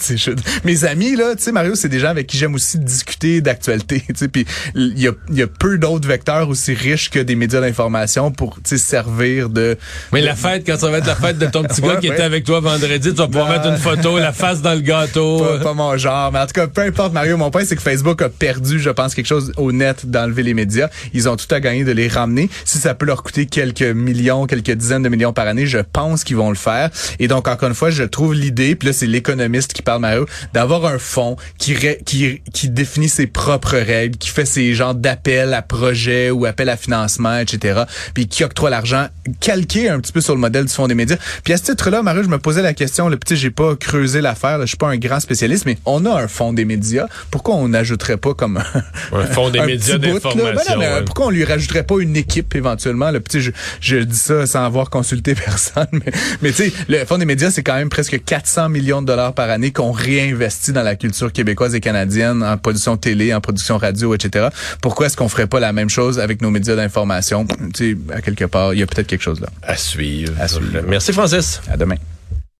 Mes 0.64 0.84
amis 0.84 1.16
là, 1.16 1.34
tu 1.36 1.42
sais 1.44 1.52
Mario, 1.52 1.74
c'est 1.74 1.88
des 1.88 1.98
gens 1.98 2.08
avec 2.08 2.26
qui 2.26 2.36
j'aime 2.38 2.54
aussi 2.54 2.78
discuter 2.78 3.40
d'actualité. 3.40 4.04
Puis 4.32 4.46
il 4.74 4.98
y 4.98 5.08
a, 5.08 5.12
y 5.30 5.42
a 5.42 5.46
peu 5.46 5.78
d'autres 5.78 6.08
vecteurs 6.08 6.48
aussi 6.48 6.74
riches 6.74 7.10
que 7.10 7.18
des 7.18 7.34
médias 7.34 7.60
d'information 7.60 8.30
pour 8.30 8.58
servir 8.64 9.48
de. 9.48 9.76
Mais 10.12 10.20
la 10.20 10.34
fête 10.34 10.64
quand 10.66 10.78
ça 10.78 10.90
va 10.90 10.98
être 10.98 11.06
la 11.06 11.16
fête 11.16 11.38
de 11.38 11.46
ton 11.46 11.62
petit 11.64 11.80
gars 11.80 11.96
qui 11.96 12.06
était 12.06 12.22
avec 12.22 12.44
toi 12.44 12.60
vendredi, 12.60 13.10
tu 13.10 13.16
vas 13.16 13.26
pouvoir 13.26 13.48
mettre 13.50 13.66
une 13.66 13.76
photo, 13.80 14.18
la 14.18 14.32
face 14.32 14.62
dans 14.62 14.74
le 14.74 14.80
gâteau. 14.80 15.44
Pas, 15.62 15.74
mon 15.74 15.96
genre. 15.96 16.30
Mais 16.32 16.38
en 16.38 16.46
tout 16.46 16.52
cas, 16.52 16.66
peu 16.66 16.82
importe, 16.82 17.12
Mario, 17.12 17.36
mon 17.36 17.50
point, 17.50 17.64
c'est 17.64 17.76
que 17.76 17.82
Facebook 17.82 18.22
a 18.22 18.28
perdu, 18.28 18.78
je 18.78 18.90
pense, 18.90 19.14
quelque 19.14 19.26
chose 19.26 19.52
au 19.56 19.72
net 19.72 20.08
d'enlever 20.08 20.42
les 20.42 20.54
médias. 20.54 20.88
Ils 21.14 21.28
ont 21.28 21.36
tout 21.36 21.52
à 21.52 21.60
gagner 21.60 21.84
de 21.84 21.92
les 21.92 22.08
ramener. 22.08 22.48
Si 22.64 22.78
ça 22.78 22.94
peut 22.94 23.06
leur 23.06 23.22
coûter 23.22 23.46
quelques 23.46 23.82
millions, 23.82 24.46
quelques 24.46 24.72
dizaines 24.72 25.02
de 25.02 25.08
millions 25.08 25.32
par 25.32 25.46
année, 25.46 25.66
je 25.66 25.78
pense 25.78 26.24
qu'ils 26.24 26.36
vont 26.36 26.50
le 26.50 26.56
faire. 26.56 26.90
Et 27.18 27.28
donc, 27.28 27.48
encore 27.48 27.68
une 27.68 27.74
fois, 27.74 27.90
je 27.90 28.04
trouve 28.04 28.34
l'idée, 28.34 28.74
puis 28.74 28.88
là, 28.88 28.92
c'est 28.92 29.06
l'économiste 29.06 29.72
qui 29.72 29.82
parle, 29.82 30.00
Mario, 30.00 30.26
d'avoir 30.52 30.84
un 30.86 30.98
fonds 30.98 31.36
qui, 31.58 31.74
qui, 32.04 32.42
qui 32.52 32.68
définit 32.68 33.08
ses 33.08 33.26
propres 33.26 33.76
règles, 33.76 34.18
qui 34.18 34.28
fait 34.28 34.44
ses 34.44 34.74
genres 34.74 34.94
d'appels 34.94 35.54
à 35.54 35.62
projets 35.62 36.30
ou 36.30 36.46
appels 36.46 36.68
à 36.68 36.76
financement, 36.76 37.38
etc. 37.38 37.82
Puis 38.14 38.28
qui 38.28 38.44
octroie 38.44 38.70
l'argent 38.70 39.06
calqué 39.40 39.88
un 39.88 40.00
petit 40.00 40.12
peu 40.12 40.20
sur 40.20 40.34
le 40.34 40.40
modèle 40.40 40.64
du 40.64 40.72
fonds 40.72 40.88
des 40.88 40.94
médias. 40.94 41.16
Puis 41.44 41.52
à 41.52 41.56
ce 41.56 41.62
titre-là, 41.62 42.02
Mario, 42.02 42.22
je 42.22 42.28
me 42.28 42.38
posais 42.38 42.62
la 42.62 42.74
question, 42.74 43.08
le 43.08 43.16
petit, 43.16 43.36
j'ai 43.36 43.50
pas 43.60 43.76
creuser 43.76 44.22
l'affaire. 44.22 44.58
Je 44.62 44.68
suis 44.68 44.76
pas 44.78 44.88
un 44.88 44.96
grand 44.96 45.20
spécialiste, 45.20 45.66
mais 45.66 45.76
on 45.84 46.06
a 46.06 46.22
un 46.22 46.28
fonds 46.28 46.54
des 46.54 46.64
médias. 46.64 47.08
Pourquoi 47.30 47.56
on 47.56 47.68
n'ajouterait 47.68 48.16
pas 48.16 48.32
comme 48.32 48.56
un 49.12 49.26
fonds 49.26 49.50
des 49.50 49.60
médias 49.60 49.98
d'information? 49.98 50.78
Ben 50.78 51.04
pourquoi 51.04 51.26
on 51.26 51.30
lui 51.30 51.44
rajouterait 51.44 51.82
pas 51.82 51.96
une 51.98 52.16
équipe 52.16 52.54
éventuellement? 52.54 53.10
Le 53.10 53.20
petit, 53.20 53.42
je, 53.42 53.50
je, 53.82 53.98
dis 53.98 54.16
ça 54.16 54.46
sans 54.46 54.64
avoir 54.64 54.88
consulté 54.88 55.34
personne, 55.44 55.88
mais, 55.92 56.10
mais 56.40 56.52
tu 56.52 56.70
sais, 56.70 56.72
le 56.88 57.04
fonds 57.04 57.18
des 57.18 57.26
médias, 57.26 57.50
c'est 57.50 57.62
quand 57.62 57.74
même 57.74 57.90
presque 57.90 58.24
400 58.24 58.70
millions 58.70 59.02
de 59.02 59.08
dollars 59.08 59.34
par 59.34 59.50
année 59.50 59.72
qu'on 59.72 59.92
réinvestit 59.92 60.72
dans 60.72 60.82
la 60.82 60.96
culture 60.96 61.30
québécoise 61.30 61.74
et 61.74 61.80
canadienne, 61.80 62.42
en 62.42 62.56
production 62.56 62.96
télé, 62.96 63.34
en 63.34 63.42
production 63.42 63.76
radio, 63.76 64.14
etc. 64.14 64.48
Pourquoi 64.80 65.04
est-ce 65.04 65.18
qu'on 65.18 65.28
ferait 65.28 65.48
pas 65.48 65.60
la 65.60 65.74
même 65.74 65.90
chose 65.90 66.18
avec 66.18 66.40
nos 66.40 66.50
médias 66.50 66.76
d'information? 66.76 67.46
Tu 67.74 67.92
sais, 68.08 68.14
à 68.14 68.22
quelque 68.22 68.46
part, 68.46 68.72
il 68.72 68.80
y 68.80 68.82
a 68.82 68.86
peut-être 68.86 69.06
quelque 69.06 69.20
chose 69.20 69.42
là. 69.42 69.48
À 69.62 69.76
suivre. 69.76 70.32
À 70.40 70.48
suivre. 70.48 70.80
Merci 70.88 71.12
Francis. 71.12 71.60
À 71.70 71.76
demain. 71.76 71.96